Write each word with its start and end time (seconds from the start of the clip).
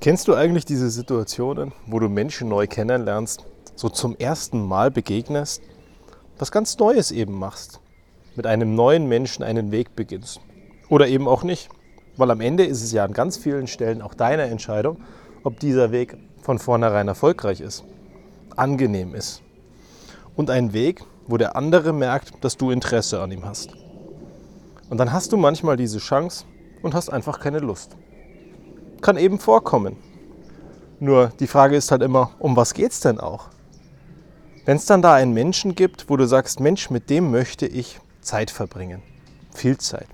Kennst 0.00 0.28
du 0.28 0.34
eigentlich 0.34 0.64
diese 0.64 0.88
Situationen, 0.88 1.72
wo 1.86 1.98
du 1.98 2.08
Menschen 2.08 2.48
neu 2.48 2.66
kennenlernst, 2.66 3.44
so 3.76 3.90
zum 3.90 4.16
ersten 4.16 4.66
Mal 4.66 4.90
begegnest, 4.90 5.60
was 6.38 6.50
ganz 6.50 6.78
Neues 6.78 7.10
eben 7.10 7.38
machst, 7.38 7.80
mit 8.34 8.46
einem 8.46 8.74
neuen 8.74 9.08
Menschen 9.08 9.42
einen 9.42 9.72
Weg 9.72 9.94
beginnst? 9.96 10.40
Oder 10.88 11.06
eben 11.08 11.28
auch 11.28 11.42
nicht, 11.42 11.68
weil 12.16 12.30
am 12.30 12.40
Ende 12.40 12.64
ist 12.64 12.82
es 12.82 12.92
ja 12.92 13.04
an 13.04 13.12
ganz 13.12 13.36
vielen 13.36 13.66
Stellen 13.66 14.00
auch 14.00 14.14
deine 14.14 14.44
Entscheidung, 14.44 15.02
ob 15.44 15.60
dieser 15.60 15.92
Weg 15.92 16.16
von 16.40 16.58
vornherein 16.58 17.06
erfolgreich 17.06 17.60
ist, 17.60 17.84
angenehm 18.56 19.14
ist 19.14 19.42
und 20.34 20.48
ein 20.48 20.72
Weg, 20.72 21.04
wo 21.26 21.36
der 21.36 21.56
andere 21.56 21.92
merkt, 21.92 22.42
dass 22.42 22.56
du 22.56 22.70
Interesse 22.70 23.20
an 23.20 23.32
ihm 23.32 23.44
hast. 23.44 23.74
Und 24.88 24.96
dann 24.96 25.12
hast 25.12 25.30
du 25.32 25.36
manchmal 25.36 25.76
diese 25.76 25.98
Chance 25.98 26.46
und 26.80 26.94
hast 26.94 27.10
einfach 27.10 27.38
keine 27.38 27.58
Lust 27.58 27.98
kann 29.00 29.16
eben 29.16 29.38
vorkommen. 29.38 29.96
Nur 30.98 31.32
die 31.40 31.46
Frage 31.46 31.76
ist 31.76 31.90
halt 31.90 32.02
immer, 32.02 32.32
um 32.38 32.56
was 32.56 32.74
geht 32.74 32.92
es 32.92 33.00
denn 33.00 33.18
auch? 33.18 33.48
Wenn 34.66 34.76
es 34.76 34.86
dann 34.86 35.02
da 35.02 35.14
einen 35.14 35.32
Menschen 35.32 35.74
gibt, 35.74 36.10
wo 36.10 36.16
du 36.16 36.26
sagst, 36.26 36.60
Mensch, 36.60 36.90
mit 36.90 37.08
dem 37.08 37.30
möchte 37.30 37.66
ich 37.66 37.98
Zeit 38.20 38.50
verbringen, 38.50 39.02
viel 39.52 39.78
Zeit, 39.78 40.06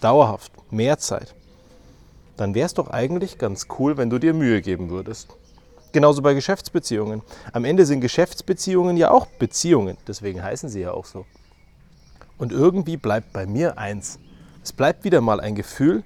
dauerhaft, 0.00 0.52
mehr 0.70 0.98
Zeit, 0.98 1.34
dann 2.36 2.54
wäre 2.54 2.66
es 2.66 2.74
doch 2.74 2.88
eigentlich 2.88 3.38
ganz 3.38 3.66
cool, 3.78 3.96
wenn 3.96 4.08
du 4.08 4.18
dir 4.18 4.32
Mühe 4.32 4.62
geben 4.62 4.88
würdest. 4.88 5.28
Genauso 5.92 6.22
bei 6.22 6.34
Geschäftsbeziehungen. 6.34 7.22
Am 7.52 7.64
Ende 7.64 7.84
sind 7.84 8.00
Geschäftsbeziehungen 8.00 8.96
ja 8.96 9.10
auch 9.10 9.26
Beziehungen, 9.26 9.96
deswegen 10.06 10.42
heißen 10.42 10.68
sie 10.68 10.80
ja 10.80 10.92
auch 10.92 11.04
so. 11.04 11.26
Und 12.38 12.52
irgendwie 12.52 12.96
bleibt 12.96 13.32
bei 13.32 13.44
mir 13.44 13.76
eins. 13.76 14.20
Es 14.62 14.72
bleibt 14.72 15.04
wieder 15.04 15.20
mal 15.20 15.40
ein 15.40 15.56
Gefühl, 15.56 16.04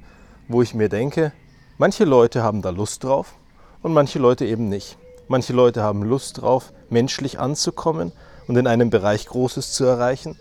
wo 0.48 0.62
ich 0.62 0.74
mir 0.74 0.88
denke, 0.88 1.32
Manche 1.76 2.04
Leute 2.04 2.44
haben 2.44 2.62
da 2.62 2.70
Lust 2.70 3.02
drauf 3.02 3.34
und 3.82 3.92
manche 3.92 4.20
Leute 4.20 4.46
eben 4.46 4.68
nicht. 4.68 4.96
Manche 5.26 5.52
Leute 5.52 5.82
haben 5.82 6.04
Lust 6.04 6.40
drauf, 6.40 6.72
menschlich 6.88 7.40
anzukommen 7.40 8.12
und 8.46 8.56
in 8.56 8.68
einem 8.68 8.90
Bereich 8.90 9.26
Großes 9.26 9.72
zu 9.72 9.84
erreichen. 9.84 10.38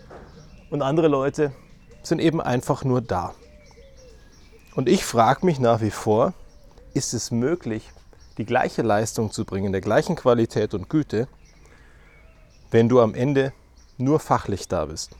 Und 0.70 0.82
andere 0.82 1.08
Leute 1.08 1.52
sind 2.04 2.20
eben 2.20 2.40
einfach 2.40 2.84
nur 2.84 3.00
da. 3.00 3.34
Und 4.76 4.88
ich 4.88 5.04
frage 5.04 5.44
mich 5.44 5.58
nach 5.58 5.80
wie 5.80 5.90
vor, 5.90 6.34
ist 6.94 7.14
es 7.14 7.32
möglich, 7.32 7.90
die 8.38 8.44
gleiche 8.44 8.82
Leistung 8.82 9.32
zu 9.32 9.44
bringen, 9.44 9.72
der 9.72 9.80
gleichen 9.80 10.14
Qualität 10.14 10.72
und 10.72 10.88
Güte, 10.88 11.26
wenn 12.70 12.88
du 12.88 13.00
am 13.00 13.12
Ende 13.12 13.52
nur 13.98 14.20
fachlich 14.20 14.68
da 14.68 14.84
bist? 14.84 15.10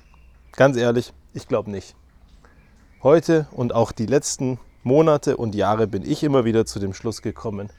Ganz 0.53 0.77
ehrlich, 0.77 1.13
ich 1.33 1.49
glaube 1.49 1.73
nicht. 1.73 1.97
Heute 3.03 3.49
und 3.51 3.75
auch 3.75 3.91
die 3.91 4.07
letzten 4.07 4.61
Monate 4.87 5.39
und 5.39 5.55
Jahre 5.55 5.87
bin 5.87 6.05
ich 6.05 6.23
immer 6.23 6.45
wieder 6.45 6.67
zu 6.67 6.79
dem 6.79 6.93
Schluss 6.93 7.23
gekommen, 7.23 7.71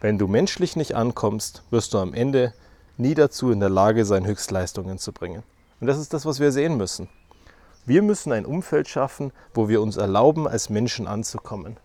wenn 0.00 0.18
du 0.18 0.26
menschlich 0.26 0.74
nicht 0.74 0.96
ankommst, 0.96 1.62
wirst 1.70 1.94
du 1.94 1.98
am 1.98 2.12
Ende 2.12 2.52
nie 2.96 3.14
dazu 3.14 3.52
in 3.52 3.60
der 3.60 3.68
Lage 3.68 4.04
sein, 4.04 4.26
Höchstleistungen 4.26 4.98
zu 4.98 5.12
bringen. 5.12 5.44
Und 5.80 5.86
das 5.86 5.98
ist 5.98 6.12
das, 6.12 6.26
was 6.26 6.40
wir 6.40 6.50
sehen 6.50 6.76
müssen. 6.76 7.08
Wir 7.86 8.02
müssen 8.02 8.32
ein 8.32 8.44
Umfeld 8.44 8.88
schaffen, 8.88 9.32
wo 9.54 9.68
wir 9.68 9.80
uns 9.80 9.96
erlauben, 9.96 10.48
als 10.48 10.68
Menschen 10.68 11.06
anzukommen, 11.06 11.76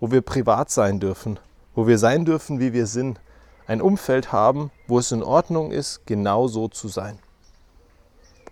wo 0.00 0.10
wir 0.10 0.22
privat 0.22 0.70
sein 0.70 1.00
dürfen, 1.00 1.38
wo 1.74 1.86
wir 1.86 1.98
sein 1.98 2.24
dürfen, 2.24 2.60
wie 2.60 2.72
wir 2.72 2.86
sind. 2.86 3.20
Ein 3.66 3.82
Umfeld 3.82 4.32
haben, 4.32 4.70
wo 4.86 4.98
es 4.98 5.12
in 5.12 5.22
Ordnung 5.22 5.70
ist, 5.70 6.06
genau 6.06 6.48
so 6.48 6.68
zu 6.68 6.88
sein. 6.88 7.18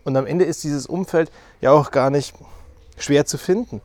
Und 0.04 0.18
am 0.18 0.26
Ende 0.26 0.44
ist 0.44 0.64
dieses 0.64 0.86
Umfeld 0.86 1.32
ja 1.62 1.70
auch 1.70 1.92
gar 1.92 2.10
nicht 2.10 2.34
schwer 2.98 3.24
zu 3.24 3.38
finden. 3.38 3.80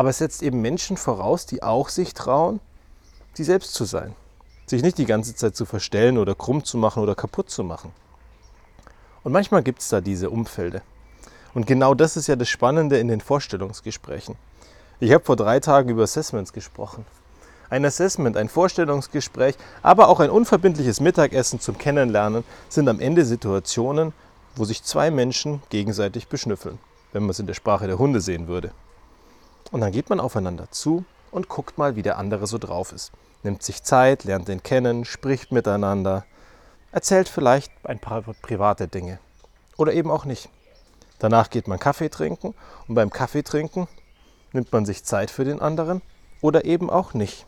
Aber 0.00 0.08
es 0.08 0.16
setzt 0.16 0.42
eben 0.42 0.62
Menschen 0.62 0.96
voraus, 0.96 1.44
die 1.44 1.62
auch 1.62 1.90
sich 1.90 2.14
trauen, 2.14 2.60
sie 3.34 3.44
selbst 3.44 3.74
zu 3.74 3.84
sein. 3.84 4.14
Sich 4.64 4.80
nicht 4.80 4.96
die 4.96 5.04
ganze 5.04 5.34
Zeit 5.34 5.54
zu 5.54 5.66
verstellen 5.66 6.16
oder 6.16 6.34
krumm 6.34 6.64
zu 6.64 6.78
machen 6.78 7.02
oder 7.02 7.14
kaputt 7.14 7.50
zu 7.50 7.62
machen. 7.64 7.92
Und 9.24 9.32
manchmal 9.32 9.62
gibt 9.62 9.82
es 9.82 9.90
da 9.90 10.00
diese 10.00 10.30
Umfelde. 10.30 10.80
Und 11.52 11.66
genau 11.66 11.92
das 11.92 12.16
ist 12.16 12.28
ja 12.28 12.36
das 12.36 12.48
Spannende 12.48 12.98
in 12.98 13.08
den 13.08 13.20
Vorstellungsgesprächen. 13.20 14.36
Ich 15.00 15.12
habe 15.12 15.22
vor 15.22 15.36
drei 15.36 15.60
Tagen 15.60 15.90
über 15.90 16.04
Assessments 16.04 16.54
gesprochen. 16.54 17.04
Ein 17.68 17.84
Assessment, 17.84 18.38
ein 18.38 18.48
Vorstellungsgespräch, 18.48 19.56
aber 19.82 20.08
auch 20.08 20.20
ein 20.20 20.30
unverbindliches 20.30 21.00
Mittagessen 21.00 21.60
zum 21.60 21.76
Kennenlernen 21.76 22.42
sind 22.70 22.88
am 22.88 23.00
Ende 23.00 23.26
Situationen, 23.26 24.14
wo 24.56 24.64
sich 24.64 24.82
zwei 24.82 25.10
Menschen 25.10 25.62
gegenseitig 25.68 26.28
beschnüffeln, 26.28 26.78
wenn 27.12 27.24
man 27.24 27.32
es 27.32 27.38
in 27.38 27.46
der 27.46 27.52
Sprache 27.52 27.86
der 27.86 27.98
Hunde 27.98 28.22
sehen 28.22 28.48
würde. 28.48 28.72
Und 29.70 29.80
dann 29.80 29.92
geht 29.92 30.10
man 30.10 30.20
aufeinander 30.20 30.70
zu 30.70 31.04
und 31.30 31.48
guckt 31.48 31.78
mal, 31.78 31.96
wie 31.96 32.02
der 32.02 32.18
andere 32.18 32.46
so 32.46 32.58
drauf 32.58 32.92
ist. 32.92 33.12
Nimmt 33.42 33.62
sich 33.62 33.82
Zeit, 33.82 34.24
lernt 34.24 34.48
den 34.48 34.62
kennen, 34.62 35.04
spricht 35.04 35.52
miteinander, 35.52 36.24
erzählt 36.92 37.28
vielleicht 37.28 37.72
ein 37.84 37.98
paar 37.98 38.22
private 38.42 38.88
Dinge. 38.88 39.18
Oder 39.76 39.92
eben 39.92 40.10
auch 40.10 40.24
nicht. 40.24 40.48
Danach 41.18 41.50
geht 41.50 41.68
man 41.68 41.78
Kaffee 41.78 42.08
trinken 42.08 42.54
und 42.88 42.94
beim 42.94 43.10
Kaffee 43.10 43.42
trinken 43.42 43.88
nimmt 44.52 44.72
man 44.72 44.84
sich 44.84 45.04
Zeit 45.04 45.30
für 45.30 45.44
den 45.44 45.60
anderen 45.60 46.02
oder 46.40 46.64
eben 46.64 46.90
auch 46.90 47.14
nicht. 47.14 47.46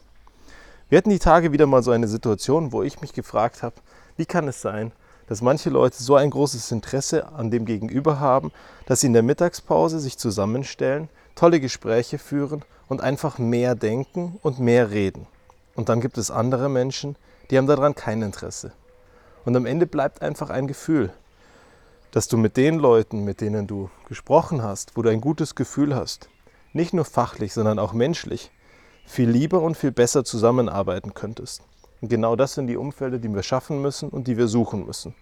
Wir 0.89 0.99
hatten 0.99 1.11
die 1.11 1.19
Tage 1.19 1.53
wieder 1.53 1.67
mal 1.67 1.83
so 1.83 1.91
eine 1.91 2.07
Situation, 2.07 2.73
wo 2.73 2.83
ich 2.83 3.01
mich 3.01 3.13
gefragt 3.13 3.63
habe, 3.63 3.75
wie 4.17 4.27
kann 4.27 4.47
es 4.47 4.61
sein, 4.61 4.93
dass 5.27 5.41
manche 5.41 5.71
Leute 5.71 6.03
so 6.03 6.17
ein 6.17 6.31
großes 6.31 6.71
Interesse 6.71 7.33
an 7.33 7.51
dem 7.51 7.65
Gegenüber 7.65 8.21
haben, 8.21 8.53
dass 8.87 9.01
sie 9.01 9.07
in 9.07 9.15
der 9.15 9.23
Mittagspause 9.23 9.99
sich 10.01 10.19
zusammenstellen, 10.19 11.09
tolle 11.35 11.61
Gespräche 11.61 12.19
führen 12.19 12.63
und 12.89 13.01
einfach 13.01 13.39
mehr 13.39 13.75
denken 13.75 14.39
und 14.43 14.59
mehr 14.59 14.91
reden. 14.91 15.27
Und 15.75 15.89
dann 15.89 16.01
gibt 16.01 16.19
es 16.19 16.31
andere 16.31 16.69
Menschen, 16.69 17.17
die 17.51 17.59
haben 17.59 17.67
daran 17.67 17.95
kein 17.95 18.23
Interesse. 18.23 18.73
Und 19.45 19.57
am 19.57 19.67
Ende 19.67 19.87
bleibt 19.87 20.23
einfach 20.23 20.51
ein 20.51 20.67
Gefühl, 20.67 21.11
dass 22.13 22.29
du 22.29 22.37
mit 22.37 22.57
den 22.57 22.79
Leuten, 22.79 23.25
mit 23.25 23.41
denen 23.41 23.67
du 23.67 23.91
gesprochen 24.09 24.63
hast, 24.63 24.97
wo 24.97 25.03
du 25.03 25.09
ein 25.09 25.21
gutes 25.21 25.55
Gefühl 25.55 25.95
hast, 25.95 26.29
nicht 26.73 26.93
nur 26.93 27.05
fachlich, 27.05 27.55
sondern 27.55 27.79
auch 27.79 27.93
menschlich, 27.93 28.51
viel 29.07 29.29
lieber 29.29 29.61
und 29.63 29.77
viel 29.77 29.93
besser 29.93 30.25
zusammenarbeiten 30.25 31.15
könntest. 31.15 31.63
Und 32.01 32.09
genau 32.09 32.37
das 32.37 32.55
sind 32.55 32.67
die 32.67 32.77
Umfelder, 32.77 33.19
die 33.19 33.33
wir 33.33 33.43
schaffen 33.43 33.81
müssen 33.81 34.09
und 34.09 34.27
die 34.27 34.37
wir 34.37 34.49
suchen 34.49 34.87
müssen. 34.87 35.15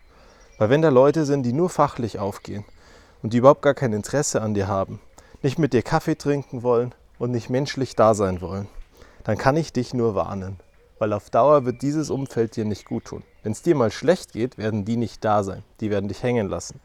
Weil 0.59 0.71
wenn 0.71 0.82
da 0.82 0.88
Leute 0.88 1.25
sind, 1.25 1.44
die 1.44 1.53
nur 1.53 1.71
fachlich 1.71 2.19
aufgehen 2.19 2.65
und 3.22 3.32
die 3.32 3.38
überhaupt 3.38 3.62
gar 3.62 3.75
kein 3.75 3.92
Interesse 3.92 4.42
an 4.42 4.54
dir 4.54 4.69
haben, 4.69 5.00
nicht 5.43 5.59
mit 5.59 5.73
dir 5.73 5.83
Kaffee 5.83 6.17
trinken 6.17 6.62
wollen 6.62 6.95
und 7.19 7.31
nicht 7.31 7.51
menschlich 7.51 7.97
da 7.97 8.15
sein 8.15 8.41
wollen, 8.41 8.69
dann 9.25 9.39
kann 9.39 9.56
ich 9.56 9.73
dich 9.73 9.95
nur 9.95 10.15
warnen. 10.15 10.59
Weil 10.99 11.12
auf 11.15 11.31
Dauer 11.31 11.65
wird 11.65 11.81
dieses 11.81 12.11
Umfeld 12.11 12.56
dir 12.56 12.67
nicht 12.67 12.84
gut 12.84 13.06
tun. 13.06 13.23
Wenn 13.43 13.53
es 13.53 13.62
dir 13.62 13.75
mal 13.75 13.91
schlecht 13.91 14.33
geht, 14.33 14.59
werden 14.59 14.84
die 14.84 14.99
nicht 14.99 15.25
da 15.25 15.43
sein. 15.43 15.62
Die 15.81 15.91
werden 15.91 16.09
dich 16.09 16.23
hängen 16.23 16.49
lassen. 16.49 16.78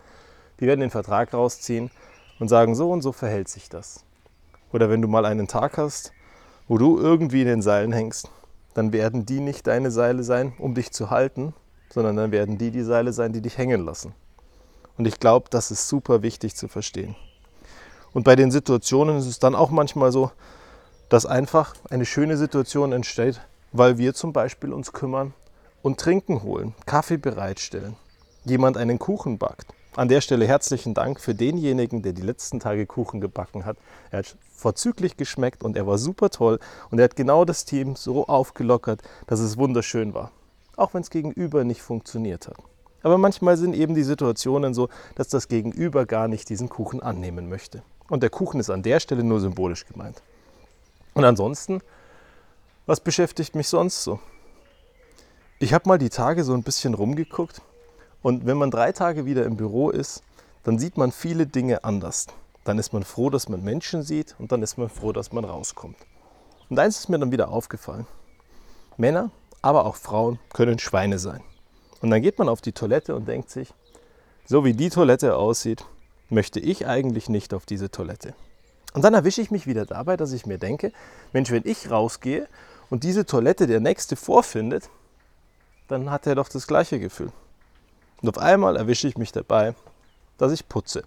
Die 0.60 0.68
werden 0.68 0.80
den 0.80 0.90
Vertrag 0.90 1.34
rausziehen 1.34 1.92
und 2.40 2.48
sagen, 2.48 2.76
so 2.76 2.92
und 2.92 3.02
so 3.02 3.12
verhält 3.12 3.50
sich 3.50 3.68
das. 3.68 4.06
Oder 4.72 4.90
wenn 4.90 5.02
du 5.02 5.10
mal 5.10 5.26
einen 5.26 5.48
Tag 5.48 5.78
hast, 5.78 6.14
wo 6.68 6.78
du 6.78 6.98
irgendwie 6.98 7.42
in 7.42 7.48
den 7.48 7.62
Seilen 7.62 7.92
hängst, 7.92 8.30
dann 8.74 8.94
werden 8.94 9.26
die 9.26 9.42
nicht 9.42 9.68
deine 9.68 9.92
Seile 9.92 10.24
sein, 10.24 10.54
um 10.58 10.76
dich 10.76 10.92
zu 10.92 11.10
halten, 11.10 11.54
sondern 11.90 12.16
dann 12.16 12.32
werden 12.32 12.58
die 12.58 12.72
die 12.72 12.84
Seile 12.84 13.14
sein, 13.14 13.34
die 13.34 13.42
dich 13.42 13.58
hängen 13.58 13.86
lassen. 13.86 14.14
Und 14.98 15.08
ich 15.08 15.20
glaube, 15.20 15.50
das 15.50 15.72
ist 15.72 15.90
super 15.90 16.22
wichtig 16.22 16.56
zu 16.56 16.68
verstehen. 16.68 17.16
Und 18.16 18.24
bei 18.24 18.38
den 18.38 18.50
Situationen 18.50 19.18
ist 19.18 19.26
es 19.26 19.40
dann 19.40 19.56
auch 19.56 19.72
manchmal 19.72 20.14
so, 20.14 20.32
dass 21.10 21.26
einfach 21.26 21.76
eine 21.90 22.06
schöne 22.06 22.38
Situation 22.38 22.94
entsteht, 22.94 23.42
weil 23.74 23.98
wir 23.98 24.14
zum 24.14 24.32
Beispiel 24.32 24.72
uns 24.72 24.94
kümmern 24.94 25.34
und 25.82 26.00
Trinken 26.00 26.42
holen, 26.42 26.74
Kaffee 26.86 27.18
bereitstellen, 27.18 27.98
jemand 28.46 28.78
einen 28.78 29.00
Kuchen 29.00 29.38
backt. 29.38 29.68
An 29.98 30.08
der 30.08 30.22
Stelle 30.22 30.48
herzlichen 30.48 30.94
Dank 30.94 31.20
für 31.20 31.36
denjenigen, 31.36 32.04
der 32.04 32.14
die 32.14 32.22
letzten 32.22 32.62
Tage 32.62 32.86
Kuchen 32.86 33.20
gebacken 33.20 33.66
hat. 33.66 33.76
Er 34.12 34.20
hat 34.20 34.38
vorzüglich 34.56 35.18
geschmeckt 35.18 35.62
und 35.62 35.76
er 35.76 35.86
war 35.86 35.98
super 35.98 36.30
toll 36.30 36.60
und 36.92 37.00
er 37.00 37.04
hat 37.04 37.18
genau 37.18 37.44
das 37.44 37.66
Team 37.66 37.98
so 37.98 38.28
aufgelockert, 38.28 39.02
dass 39.28 39.42
es 39.42 39.58
wunderschön 39.58 40.14
war. 40.14 40.32
Auch 40.78 40.94
wenn 40.94 41.02
es 41.02 41.10
gegenüber 41.10 41.66
nicht 41.66 41.82
funktioniert 41.82 42.48
hat. 42.48 42.56
Aber 43.04 43.18
manchmal 43.18 43.58
sind 43.58 43.76
eben 43.76 43.94
die 43.94 44.04
Situationen 44.04 44.74
so, 44.74 44.88
dass 45.16 45.28
das 45.28 45.50
Gegenüber 45.50 46.06
gar 46.06 46.30
nicht 46.30 46.48
diesen 46.48 46.70
Kuchen 46.70 47.04
annehmen 47.04 47.50
möchte. 47.50 47.84
Und 48.10 48.22
der 48.22 48.30
Kuchen 48.30 48.60
ist 48.60 48.70
an 48.70 48.84
der 48.84 49.00
Stelle 49.00 49.24
nur 49.24 49.40
symbolisch 49.40 49.86
gemeint. 49.86 50.22
Und 51.14 51.26
ansonsten, 51.26 51.82
was 52.86 53.00
beschäftigt 53.00 53.56
mich 53.56 53.68
sonst 53.68 54.04
so? 54.04 54.20
Ich 55.60 55.74
habe 55.74 55.88
mal 55.88 55.98
die 55.98 56.10
Tage 56.10 56.44
so 56.44 56.54
ein 56.54 56.64
bisschen 56.64 56.94
rumgeguckt 56.94 57.62
und 58.22 58.46
wenn 58.46 58.58
man 58.58 58.72
drei 58.72 58.92
Tage 58.92 59.26
wieder 59.26 59.46
im 59.46 59.56
Büro 59.56 59.90
ist, 59.90 60.22
dann 60.64 60.78
sieht 60.78 60.98
man 60.98 61.12
viele 61.12 61.48
Dinge 61.48 61.84
anders. 61.84 62.28
Dann 62.64 62.78
ist 62.78 62.92
man 62.92 63.04
froh, 63.04 63.30
dass 63.30 63.50
man 63.50 63.64
Menschen 63.64 64.04
sieht 64.04 64.36
und 64.40 64.52
dann 64.52 64.62
ist 64.62 64.78
man 64.78 64.90
froh, 64.90 65.12
dass 65.12 65.32
man 65.32 65.46
rauskommt. 65.46 65.98
Und 66.70 66.80
eins 66.80 67.00
ist 67.00 67.10
mir 67.10 67.20
dann 67.20 67.32
wieder 67.32 67.50
aufgefallen. 67.50 68.08
Männer, 68.98 69.30
aber 69.62 69.86
auch 69.86 69.96
Frauen 69.96 70.40
können 70.54 70.80
Schweine 70.80 71.20
sein. 71.20 71.42
Und 72.02 72.10
dann 72.10 72.22
geht 72.22 72.38
man 72.38 72.50
auf 72.50 72.62
die 72.62 72.72
Toilette 72.72 73.16
und 73.16 73.28
denkt 73.28 73.50
sich, 73.50 73.74
so 74.46 74.66
wie 74.66 74.74
die 74.74 74.90
Toilette 74.90 75.36
aussieht, 75.38 75.86
möchte 76.30 76.60
ich 76.60 76.88
eigentlich 76.88 77.30
nicht 77.30 77.54
auf 77.54 77.66
diese 77.66 77.92
Toilette. 77.92 78.34
Und 78.94 79.04
dann 79.04 79.14
erwische 79.14 79.42
ich 79.42 79.52
mich 79.52 79.68
wieder 79.68 79.86
dabei, 79.86 80.18
dass 80.18 80.32
ich 80.32 80.46
mir 80.46 80.58
denke, 80.58 80.92
Mensch, 81.34 81.52
wenn 81.52 81.64
ich 81.66 81.92
rausgehe 81.92 82.48
und 82.90 83.04
diese 83.04 83.26
Toilette 83.26 83.68
der 83.68 83.80
nächste 83.80 84.16
vorfindet, 84.16 84.90
dann 85.88 86.10
hat 86.10 86.26
er 86.28 86.36
doch 86.36 86.50
das 86.50 86.68
gleiche 86.68 87.00
Gefühl. 87.00 87.32
Und 88.22 88.30
auf 88.30 88.38
einmal 88.38 88.78
erwische 88.78 89.08
ich 89.08 89.18
mich 89.18 89.32
dabei, 89.32 89.76
dass 90.38 90.52
ich 90.52 90.68
putze. 90.68 91.04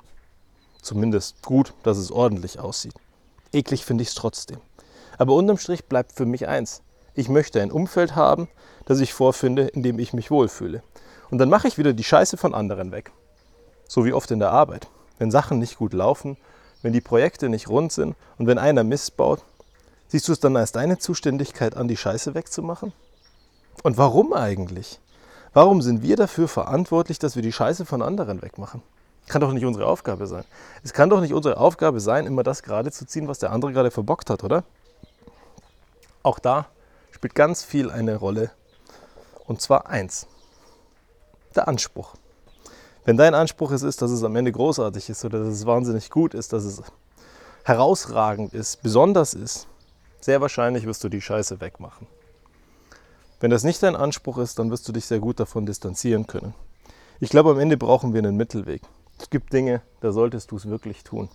Zumindest 0.82 1.42
gut, 1.42 1.72
dass 1.82 1.98
es 1.98 2.12
ordentlich 2.12 2.60
aussieht. 2.60 2.94
Eklig 3.52 3.84
finde 3.84 4.02
ich 4.02 4.08
es 4.08 4.14
trotzdem. 4.14 4.58
Aber 5.16 5.34
unterm 5.34 5.58
Strich 5.58 5.86
bleibt 5.86 6.12
für 6.12 6.26
mich 6.26 6.46
eins. 6.46 6.82
Ich 7.14 7.28
möchte 7.28 7.60
ein 7.60 7.72
Umfeld 7.72 8.14
haben, 8.14 8.48
das 8.84 9.00
ich 9.00 9.12
vorfinde, 9.12 9.66
in 9.68 9.82
dem 9.82 9.98
ich 9.98 10.12
mich 10.12 10.30
wohlfühle. 10.30 10.82
Und 11.30 11.38
dann 11.38 11.48
mache 11.48 11.68
ich 11.68 11.78
wieder 11.78 11.92
die 11.92 12.04
Scheiße 12.04 12.36
von 12.36 12.54
anderen 12.54 12.92
weg. 12.92 13.10
So 13.88 14.04
wie 14.04 14.12
oft 14.12 14.30
in 14.30 14.38
der 14.38 14.52
Arbeit. 14.52 14.88
Wenn 15.18 15.30
Sachen 15.30 15.58
nicht 15.58 15.78
gut 15.78 15.92
laufen, 15.92 16.36
wenn 16.82 16.92
die 16.92 17.00
Projekte 17.00 17.48
nicht 17.48 17.68
rund 17.68 17.92
sind 17.92 18.16
und 18.38 18.46
wenn 18.46 18.58
einer 18.58 18.84
Mist 18.84 19.16
baut, 19.16 19.44
siehst 20.08 20.28
du 20.28 20.32
es 20.32 20.40
dann 20.40 20.56
als 20.56 20.72
deine 20.72 20.98
Zuständigkeit 20.98 21.76
an, 21.76 21.88
die 21.88 21.96
Scheiße 21.96 22.34
wegzumachen? 22.34 22.92
Und 23.82 23.96
warum 23.98 24.32
eigentlich? 24.32 25.00
Warum 25.52 25.82
sind 25.82 26.02
wir 26.02 26.16
dafür 26.16 26.48
verantwortlich, 26.48 27.18
dass 27.18 27.36
wir 27.36 27.42
die 27.42 27.52
Scheiße 27.52 27.84
von 27.84 28.02
anderen 28.02 28.42
wegmachen? 28.42 28.82
Kann 29.28 29.40
doch 29.40 29.52
nicht 29.52 29.64
unsere 29.64 29.86
Aufgabe 29.86 30.26
sein. 30.26 30.44
Es 30.82 30.92
kann 30.92 31.10
doch 31.10 31.20
nicht 31.20 31.34
unsere 31.34 31.58
Aufgabe 31.58 32.00
sein, 32.00 32.26
immer 32.26 32.42
das 32.42 32.62
gerade 32.62 32.90
zu 32.90 33.06
ziehen, 33.06 33.28
was 33.28 33.38
der 33.38 33.52
andere 33.52 33.72
gerade 33.72 33.90
verbockt 33.90 34.30
hat, 34.30 34.42
oder? 34.42 34.64
Auch 36.22 36.38
da 36.38 36.66
spielt 37.10 37.34
ganz 37.34 37.62
viel 37.62 37.90
eine 37.90 38.16
Rolle. 38.16 38.50
Und 39.46 39.60
zwar 39.60 39.88
eins, 39.88 40.26
der 41.54 41.68
Anspruch. 41.68 42.14
Wenn 43.08 43.16
dein 43.16 43.32
Anspruch 43.32 43.70
es 43.70 43.82
ist, 43.82 44.02
dass 44.02 44.10
es 44.10 44.22
am 44.22 44.36
Ende 44.36 44.52
großartig 44.52 45.08
ist 45.08 45.24
oder 45.24 45.38
dass 45.38 45.48
es 45.48 45.64
wahnsinnig 45.64 46.10
gut 46.10 46.34
ist, 46.34 46.52
dass 46.52 46.64
es 46.64 46.82
herausragend 47.64 48.52
ist, 48.52 48.82
besonders 48.82 49.32
ist, 49.32 49.66
sehr 50.20 50.42
wahrscheinlich 50.42 50.84
wirst 50.84 51.02
du 51.04 51.08
die 51.08 51.22
Scheiße 51.22 51.62
wegmachen. 51.62 52.06
Wenn 53.40 53.50
das 53.50 53.64
nicht 53.64 53.82
dein 53.82 53.96
Anspruch 53.96 54.36
ist, 54.36 54.58
dann 54.58 54.70
wirst 54.70 54.86
du 54.86 54.92
dich 54.92 55.06
sehr 55.06 55.20
gut 55.20 55.40
davon 55.40 55.64
distanzieren 55.64 56.26
können. 56.26 56.52
Ich 57.18 57.30
glaube, 57.30 57.52
am 57.52 57.58
Ende 57.58 57.78
brauchen 57.78 58.12
wir 58.12 58.18
einen 58.18 58.36
Mittelweg. 58.36 58.82
Es 59.18 59.30
gibt 59.30 59.54
Dinge, 59.54 59.80
da 60.02 60.12
solltest 60.12 60.50
du 60.50 60.56
es 60.56 60.68
wirklich 60.68 61.02
tun. 61.02 61.30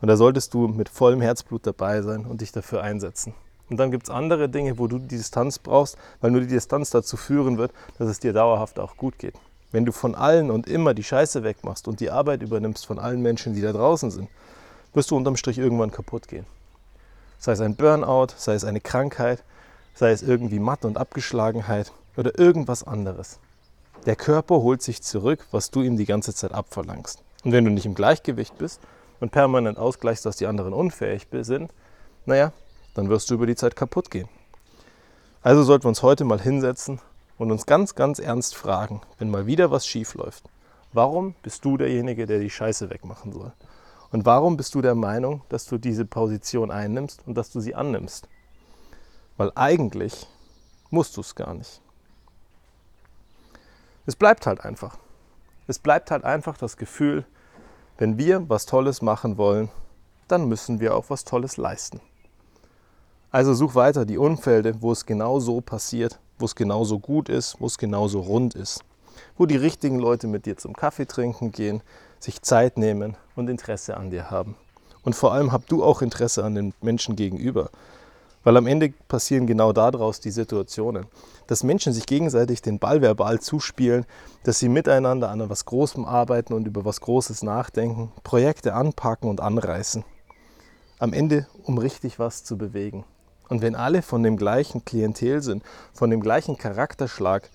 Und 0.00 0.08
da 0.08 0.16
solltest 0.16 0.54
du 0.54 0.66
mit 0.66 0.88
vollem 0.88 1.20
Herzblut 1.20 1.68
dabei 1.68 2.02
sein 2.02 2.26
und 2.26 2.40
dich 2.40 2.50
dafür 2.50 2.82
einsetzen. 2.82 3.32
Und 3.70 3.76
dann 3.76 3.92
gibt 3.92 4.08
es 4.08 4.10
andere 4.10 4.48
Dinge, 4.48 4.76
wo 4.76 4.88
du 4.88 4.98
die 4.98 5.18
Distanz 5.18 5.60
brauchst, 5.60 5.98
weil 6.20 6.32
nur 6.32 6.40
die 6.40 6.48
Distanz 6.48 6.90
dazu 6.90 7.16
führen 7.16 7.58
wird, 7.58 7.70
dass 7.96 8.08
es 8.08 8.18
dir 8.18 8.32
dauerhaft 8.32 8.80
auch 8.80 8.96
gut 8.96 9.20
geht. 9.20 9.34
Wenn 9.76 9.84
du 9.84 9.92
von 9.92 10.14
allen 10.14 10.50
und 10.50 10.66
immer 10.68 10.94
die 10.94 11.04
Scheiße 11.04 11.44
wegmachst 11.44 11.86
und 11.86 12.00
die 12.00 12.10
Arbeit 12.10 12.40
übernimmst 12.40 12.86
von 12.86 12.98
allen 12.98 13.20
Menschen, 13.20 13.52
die 13.52 13.60
da 13.60 13.72
draußen 13.74 14.10
sind, 14.10 14.30
wirst 14.94 15.10
du 15.10 15.16
unterm 15.18 15.36
Strich 15.36 15.58
irgendwann 15.58 15.90
kaputt 15.90 16.28
gehen. 16.28 16.46
Sei 17.38 17.52
es 17.52 17.60
ein 17.60 17.76
Burnout, 17.76 18.28
sei 18.38 18.54
es 18.54 18.64
eine 18.64 18.80
Krankheit, 18.80 19.44
sei 19.94 20.12
es 20.12 20.22
irgendwie 20.22 20.60
Matt 20.60 20.86
und 20.86 20.96
Abgeschlagenheit 20.96 21.92
oder 22.16 22.38
irgendwas 22.38 22.84
anderes. 22.84 23.38
Der 24.06 24.16
Körper 24.16 24.62
holt 24.62 24.80
sich 24.80 25.02
zurück, 25.02 25.46
was 25.50 25.70
du 25.70 25.82
ihm 25.82 25.98
die 25.98 26.06
ganze 26.06 26.32
Zeit 26.34 26.52
abverlangst. 26.52 27.22
Und 27.44 27.52
wenn 27.52 27.66
du 27.66 27.70
nicht 27.70 27.84
im 27.84 27.94
Gleichgewicht 27.94 28.56
bist 28.56 28.80
und 29.20 29.30
permanent 29.30 29.76
ausgleichst, 29.76 30.24
dass 30.24 30.36
die 30.36 30.46
anderen 30.46 30.72
unfähig 30.72 31.26
sind, 31.42 31.70
naja, 32.24 32.54
dann 32.94 33.10
wirst 33.10 33.28
du 33.28 33.34
über 33.34 33.46
die 33.46 33.56
Zeit 33.56 33.76
kaputt 33.76 34.10
gehen. 34.10 34.30
Also 35.42 35.64
sollten 35.64 35.84
wir 35.84 35.90
uns 35.90 36.02
heute 36.02 36.24
mal 36.24 36.40
hinsetzen 36.40 36.98
und 37.38 37.50
uns 37.50 37.66
ganz, 37.66 37.94
ganz 37.94 38.18
ernst 38.18 38.54
fragen, 38.54 39.00
wenn 39.18 39.30
mal 39.30 39.46
wieder 39.46 39.70
was 39.70 39.86
schief 39.86 40.14
läuft. 40.14 40.48
Warum 40.92 41.34
bist 41.42 41.64
du 41.64 41.76
derjenige, 41.76 42.26
der 42.26 42.38
die 42.38 42.50
Scheiße 42.50 42.90
wegmachen 42.90 43.32
soll? 43.32 43.52
Und 44.10 44.24
warum 44.24 44.56
bist 44.56 44.74
du 44.74 44.82
der 44.82 44.94
Meinung, 44.94 45.42
dass 45.48 45.66
du 45.66 45.78
diese 45.78 46.04
Position 46.04 46.70
einnimmst 46.70 47.26
und 47.26 47.34
dass 47.34 47.50
du 47.50 47.60
sie 47.60 47.74
annimmst? 47.74 48.28
Weil 49.36 49.52
eigentlich 49.54 50.26
musst 50.90 51.16
du 51.16 51.20
es 51.20 51.34
gar 51.34 51.54
nicht. 51.54 51.82
Es 54.06 54.16
bleibt 54.16 54.46
halt 54.46 54.64
einfach. 54.64 54.96
Es 55.66 55.78
bleibt 55.78 56.10
halt 56.10 56.24
einfach 56.24 56.56
das 56.56 56.76
Gefühl, 56.76 57.26
wenn 57.98 58.18
wir 58.18 58.48
was 58.48 58.66
Tolles 58.66 59.02
machen 59.02 59.36
wollen, 59.36 59.68
dann 60.28 60.48
müssen 60.48 60.80
wir 60.80 60.94
auch 60.94 61.10
was 61.10 61.24
Tolles 61.24 61.56
leisten. 61.56 62.00
Also 63.30 63.52
such 63.52 63.74
weiter 63.74 64.06
die 64.06 64.18
Umfelde, 64.18 64.80
wo 64.80 64.92
es 64.92 65.04
genau 65.06 65.40
so 65.40 65.60
passiert, 65.60 66.20
wo 66.38 66.44
es 66.44 66.54
genauso 66.54 66.98
gut 66.98 67.28
ist, 67.28 67.56
wo 67.60 67.66
es 67.66 67.78
genauso 67.78 68.20
rund 68.20 68.54
ist. 68.54 68.82
Wo 69.36 69.46
die 69.46 69.56
richtigen 69.56 69.98
Leute 69.98 70.26
mit 70.26 70.46
dir 70.46 70.56
zum 70.56 70.74
Kaffee 70.74 71.06
trinken 71.06 71.52
gehen, 71.52 71.82
sich 72.18 72.42
Zeit 72.42 72.76
nehmen 72.76 73.16
und 73.34 73.48
Interesse 73.48 73.96
an 73.96 74.10
dir 74.10 74.30
haben. 74.30 74.56
Und 75.02 75.14
vor 75.14 75.32
allem 75.32 75.52
habt 75.52 75.70
du 75.70 75.84
auch 75.84 76.02
Interesse 76.02 76.44
an 76.44 76.54
den 76.54 76.74
Menschen 76.80 77.16
gegenüber. 77.16 77.70
Weil 78.42 78.56
am 78.56 78.66
Ende 78.66 78.92
passieren 79.08 79.46
genau 79.46 79.72
daraus 79.72 80.20
die 80.20 80.30
Situationen, 80.30 81.06
dass 81.48 81.64
Menschen 81.64 81.92
sich 81.92 82.06
gegenseitig 82.06 82.62
den 82.62 82.78
Ball 82.78 83.02
verbal 83.02 83.40
zuspielen, 83.40 84.06
dass 84.44 84.60
sie 84.60 84.68
miteinander 84.68 85.30
an 85.30 85.40
etwas 85.40 85.64
Großem 85.64 86.04
arbeiten 86.04 86.52
und 86.52 86.66
über 86.66 86.84
was 86.84 87.00
Großes 87.00 87.42
nachdenken, 87.42 88.12
Projekte 88.22 88.74
anpacken 88.74 89.28
und 89.28 89.40
anreißen. 89.40 90.04
Am 90.98 91.12
Ende, 91.12 91.46
um 91.64 91.78
richtig 91.78 92.18
was 92.18 92.44
zu 92.44 92.56
bewegen. 92.56 93.04
Und 93.48 93.62
wenn 93.62 93.74
alle 93.74 94.02
von 94.02 94.22
dem 94.22 94.36
gleichen 94.36 94.84
Klientel 94.84 95.42
sind, 95.42 95.62
von 95.92 96.10
dem 96.10 96.20
gleichen 96.20 96.56
Charakterschlag 96.58 97.48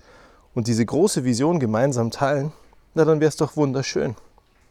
und 0.54 0.66
diese 0.66 0.84
große 0.84 1.24
Vision 1.24 1.60
gemeinsam 1.60 2.10
teilen, 2.10 2.52
na 2.94 3.04
dann 3.04 3.20
wäre 3.20 3.28
es 3.28 3.36
doch 3.36 3.56
wunderschön. 3.56 4.14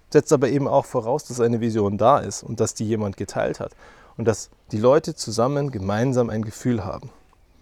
Setzt 0.10 0.34
aber 0.34 0.50
eben 0.50 0.68
auch 0.68 0.86
voraus, 0.86 1.24
dass 1.24 1.40
eine 1.40 1.62
Vision 1.62 1.98
da 1.98 2.20
ist 2.20 2.44
und 2.44 2.60
dass 2.60 2.74
die 2.74 2.86
jemand 2.86 3.18
geteilt 3.18 3.60
hat 3.60 3.72
und 4.18 4.26
dass 4.28 4.50
die 4.72 4.78
Leute 4.78 5.16
zusammen 5.16 5.72
gemeinsam 5.72 6.30
ein 6.30 6.44
Gefühl 6.44 6.84
haben. 6.84 7.10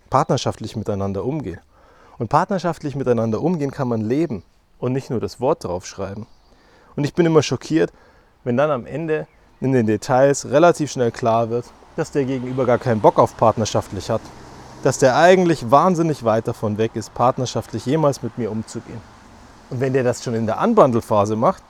Partnerschaftlich 0.10 0.76
miteinander 0.76 1.24
umgehen. 1.24 1.60
Und 2.18 2.30
partnerschaftlich 2.30 2.96
miteinander 2.96 3.42
umgehen 3.42 3.72
kann 3.72 3.88
man 3.88 4.02
leben 4.02 4.44
und 4.80 4.92
nicht 4.94 5.10
nur 5.10 5.20
das 5.20 5.40
Wort 5.40 5.64
draufschreiben. 5.64 6.26
Und 6.96 7.04
ich 7.04 7.14
bin 7.14 7.26
immer 7.26 7.44
schockiert, 7.44 7.94
wenn 8.44 8.58
dann 8.58 8.72
am 8.72 8.86
Ende 8.86 9.28
in 9.62 9.72
den 9.72 9.86
Details 9.86 10.46
relativ 10.46 10.92
schnell 10.92 11.12
klar 11.12 11.50
wird, 11.50 11.66
dass 11.96 12.12
der 12.12 12.26
Gegenüber 12.26 12.66
gar 12.66 12.78
keinen 12.78 13.02
Bock 13.02 13.20
auf 13.20 13.36
partnerschaftlich 13.36 14.10
hat. 14.10 14.22
Dass 14.84 15.00
der 15.00 15.18
eigentlich 15.18 15.70
wahnsinnig 15.70 16.24
weit 16.24 16.48
davon 16.48 16.78
weg 16.78 16.92
ist, 16.96 17.14
partnerschaftlich 17.14 17.86
jemals 17.86 18.24
mit 18.24 18.38
mir 18.38 18.52
umzugehen. 18.52 19.02
Und 19.70 19.82
wenn 19.82 19.94
der 19.94 20.04
das 20.04 20.24
schon 20.24 20.34
in 20.34 20.46
der 20.46 20.60
Anbandelphase 20.60 21.36
macht, 21.36 21.62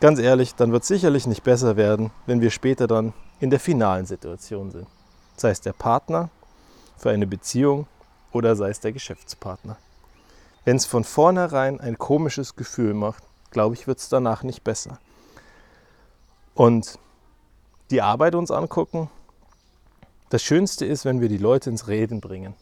ganz 0.00 0.18
ehrlich, 0.18 0.54
dann 0.54 0.72
wird 0.72 0.82
es 0.82 0.88
sicherlich 0.88 1.26
nicht 1.26 1.42
besser 1.42 1.76
werden, 1.76 2.10
wenn 2.26 2.42
wir 2.42 2.50
später 2.50 2.86
dann 2.86 3.14
in 3.40 3.48
der 3.48 3.60
finalen 3.60 4.04
Situation 4.04 4.70
sind. 4.70 4.86
Sei 5.36 5.50
es 5.50 5.62
der 5.62 5.72
Partner 5.72 6.28
für 6.98 7.10
eine 7.10 7.26
Beziehung 7.26 7.86
oder 8.32 8.54
sei 8.54 8.68
es 8.68 8.80
der 8.80 8.92
Geschäftspartner. 8.92 9.76
Wenn 10.66 10.76
es 10.76 10.84
von 10.84 11.04
vornherein 11.04 11.80
ein 11.80 11.96
komisches 11.96 12.54
Gefühl 12.54 12.92
macht, 12.92 13.22
glaube 13.50 13.74
ich, 13.74 13.86
wird 13.86 13.98
es 13.98 14.10
danach 14.10 14.42
nicht 14.42 14.62
besser. 14.62 14.98
Und 16.60 16.98
die 17.90 18.02
Arbeit 18.02 18.34
uns 18.34 18.50
angucken, 18.50 19.08
das 20.28 20.42
Schönste 20.42 20.84
ist, 20.84 21.06
wenn 21.06 21.22
wir 21.22 21.30
die 21.30 21.38
Leute 21.38 21.70
ins 21.70 21.88
Reden 21.88 22.20
bringen. 22.20 22.52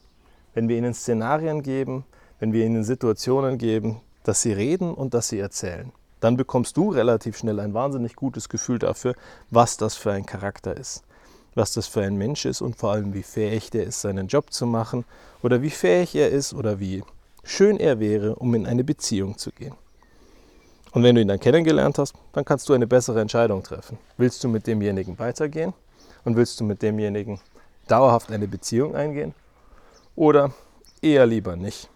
Wenn 0.54 0.68
wir 0.68 0.78
ihnen 0.78 0.94
Szenarien 0.94 1.64
geben, 1.64 2.04
wenn 2.38 2.52
wir 2.52 2.64
ihnen 2.64 2.84
Situationen 2.84 3.58
geben, 3.58 4.00
dass 4.22 4.40
sie 4.40 4.52
reden 4.52 4.94
und 4.94 5.14
dass 5.14 5.30
sie 5.30 5.40
erzählen. 5.40 5.90
Dann 6.20 6.36
bekommst 6.36 6.76
du 6.76 6.90
relativ 6.90 7.36
schnell 7.36 7.58
ein 7.58 7.74
wahnsinnig 7.74 8.14
gutes 8.14 8.48
Gefühl 8.48 8.78
dafür, 8.78 9.16
was 9.50 9.76
das 9.76 9.96
für 9.96 10.12
ein 10.12 10.26
Charakter 10.26 10.76
ist, 10.76 11.02
was 11.56 11.72
das 11.72 11.88
für 11.88 12.02
ein 12.02 12.14
Mensch 12.14 12.44
ist 12.44 12.60
und 12.60 12.76
vor 12.76 12.92
allem, 12.92 13.14
wie 13.14 13.24
fähig 13.24 13.70
der 13.70 13.82
ist, 13.82 14.02
seinen 14.02 14.28
Job 14.28 14.52
zu 14.52 14.64
machen 14.64 15.06
oder 15.42 15.60
wie 15.60 15.70
fähig 15.70 16.14
er 16.14 16.30
ist 16.30 16.54
oder 16.54 16.78
wie 16.78 17.02
schön 17.42 17.78
er 17.78 17.98
wäre, 17.98 18.36
um 18.36 18.54
in 18.54 18.64
eine 18.64 18.84
Beziehung 18.84 19.38
zu 19.38 19.50
gehen. 19.50 19.74
Und 20.92 21.02
wenn 21.02 21.14
du 21.14 21.20
ihn 21.20 21.28
dann 21.28 21.40
kennengelernt 21.40 21.98
hast, 21.98 22.14
dann 22.32 22.44
kannst 22.44 22.68
du 22.68 22.72
eine 22.72 22.86
bessere 22.86 23.20
Entscheidung 23.20 23.62
treffen. 23.62 23.98
Willst 24.16 24.42
du 24.42 24.48
mit 24.48 24.66
demjenigen 24.66 25.18
weitergehen 25.18 25.74
und 26.24 26.36
willst 26.36 26.58
du 26.60 26.64
mit 26.64 26.82
demjenigen 26.82 27.40
dauerhaft 27.86 28.30
eine 28.30 28.48
Beziehung 28.48 28.94
eingehen 28.94 29.34
oder 30.16 30.52
eher 31.02 31.26
lieber 31.26 31.56
nicht. 31.56 31.88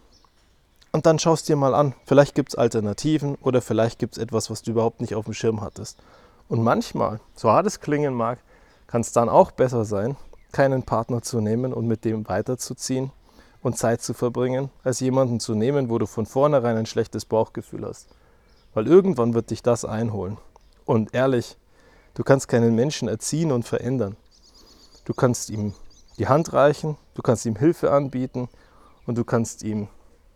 Und 0.93 1.07
dann 1.07 1.19
schaust 1.19 1.49
dir 1.49 1.57
mal 1.57 1.75
an, 1.75 1.95
vielleicht 2.05 2.35
gibt 2.35 2.51
es 2.51 2.55
Alternativen 2.55 3.37
oder 3.37 3.63
vielleicht 3.63 3.99
gibt 3.99 4.17
es 4.17 4.23
etwas, 4.23 4.51
was 4.51 4.63
du 4.63 4.73
überhaupt 4.73 5.01
nicht 5.01 5.15
auf 5.15 5.25
dem 5.25 5.35
Schirm 5.35 5.63
hattest. 5.63 5.99
Und 6.49 6.63
manchmal, 6.63 7.21
so 7.35 7.51
hart 7.51 7.67
es 7.67 7.81
klingen 7.81 8.15
mag, 8.15 8.39
kann 8.87 9.01
es 9.01 9.13
dann 9.13 9.31
auch 9.31 9.53
besser 9.53 9.87
sein, 9.87 10.17
keinen 10.53 10.83
Partner 10.83 11.23
zu 11.23 11.41
nehmen 11.41 11.73
und 11.73 11.87
mit 11.87 12.05
dem 12.05 12.29
weiterzuziehen 12.29 13.11
und 13.63 13.79
Zeit 13.79 14.03
zu 14.03 14.13
verbringen, 14.13 14.69
als 14.85 15.01
jemanden 15.01 15.41
zu 15.41 15.55
nehmen, 15.55 15.89
wo 15.89 15.99
du 15.99 16.05
von 16.05 16.27
vornherein 16.27 16.77
ein 16.77 16.87
schlechtes 16.87 17.25
Bauchgefühl 17.25 17.87
hast. 17.87 18.09
Weil 18.75 18.87
irgendwann 18.87 19.35
wird 19.35 19.51
dich 19.51 19.63
das 19.63 19.85
einholen. 19.85 20.39
Und 20.85 21.15
ehrlich, 21.15 21.57
du 22.15 22.23
kannst 22.23 22.49
keinen 22.49 22.75
Menschen 22.75 23.09
erziehen 23.09 23.53
und 23.53 23.65
verändern. 23.65 24.17
Du 25.05 25.15
kannst 25.15 25.51
ihm 25.51 25.75
die 26.19 26.29
Hand 26.29 26.53
reichen, 26.53 26.97
du 27.15 27.23
kannst 27.23 27.47
ihm 27.47 27.57
Hilfe 27.57 27.91
anbieten 27.91 28.49
und 29.07 29.19
du 29.19 29.25
kannst 29.25 29.63
ihm 29.63 29.89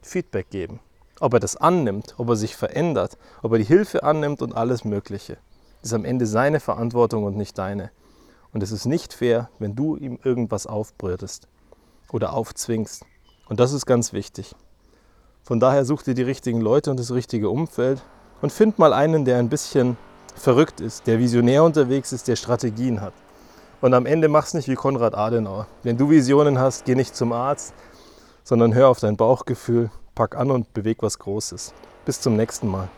Feedback 0.03 0.51
geben. 0.51 0.81
Ob 1.21 1.35
er 1.35 1.41
das 1.41 1.57
annimmt, 1.57 2.15
ob 2.19 2.29
er 2.29 2.37
sich 2.37 2.57
verändert, 2.57 3.17
ob 3.43 3.53
er 3.53 3.59
die 3.59 3.65
Hilfe 3.65 4.03
annimmt 4.03 4.43
und 4.43 4.55
alles 4.55 4.85
Mögliche. 4.85 5.39
Ist 5.83 5.95
am 5.95 6.05
Ende 6.05 6.27
seine 6.27 6.61
Verantwortung 6.61 7.25
und 7.25 7.37
nicht 7.37 7.57
deine. 7.59 7.91
Und 8.53 8.63
es 8.63 8.73
ist 8.73 8.87
nicht 8.87 9.13
fair, 9.13 9.51
wenn 9.59 9.75
du 9.75 9.97
ihm 9.97 10.19
irgendwas 10.23 10.67
aufbrütest. 10.67 11.49
oder 12.13 12.33
aufzwingst. 12.33 13.05
Und 13.49 13.61
das 13.61 13.73
ist 13.73 13.87
ganz 13.87 14.13
wichtig. 14.13 14.55
Von 15.43 15.61
daher 15.61 15.85
such 15.85 16.03
dir 16.03 16.15
die 16.15 16.23
richtigen 16.23 16.61
Leute 16.61 16.91
und 16.91 16.99
das 16.99 17.13
richtige 17.13 17.51
Umfeld 17.51 18.03
und 18.43 18.53
find 18.53 18.79
mal 18.79 18.93
einen, 18.93 19.25
der 19.25 19.39
ein 19.39 19.49
bisschen 19.49 19.97
verrückt 20.35 20.81
ist, 20.81 21.07
der 21.07 21.19
visionär 21.19 21.65
unterwegs 21.65 22.13
ist, 22.13 22.29
der 22.29 22.37
Strategien 22.37 23.01
hat. 23.01 23.15
Und 23.81 23.95
am 23.95 24.07
Ende 24.07 24.29
mach's 24.29 24.55
nicht 24.55 24.69
wie 24.69 24.75
Konrad 24.75 25.15
Adenauer. 25.15 25.67
Wenn 25.83 25.97
du 25.97 26.11
Visionen 26.11 26.59
hast, 26.59 26.85
geh 26.85 26.95
nicht 26.95 27.15
zum 27.15 27.33
Arzt, 27.33 27.75
sondern 28.45 28.75
hör 28.75 28.89
auf 28.89 29.01
dein 29.01 29.17
Bauchgefühl, 29.17 29.91
pack 30.15 30.37
an 30.37 30.51
und 30.51 30.73
beweg 30.73 30.99
was 31.01 31.19
Großes. 31.19 31.73
Bis 32.05 32.21
zum 32.21 32.37
nächsten 32.37 32.69
Mal. 32.69 32.89